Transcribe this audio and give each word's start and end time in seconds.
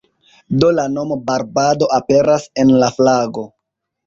Do 0.61 0.69
la 0.77 0.85
nomo 0.93 1.17
"Barbado" 1.27 1.91
aperas 1.99 2.49
en 2.65 2.73
la 2.85 2.89
flago. 2.97 3.47